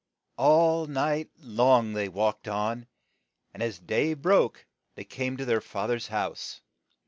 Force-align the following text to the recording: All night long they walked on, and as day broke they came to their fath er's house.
All 0.37 0.87
night 0.87 1.29
long 1.37 1.93
they 1.93 2.09
walked 2.09 2.47
on, 2.47 2.87
and 3.53 3.61
as 3.61 3.77
day 3.77 4.15
broke 4.15 4.65
they 4.95 5.03
came 5.03 5.37
to 5.37 5.45
their 5.45 5.61
fath 5.61 5.91
er's 5.91 6.07
house. 6.07 6.61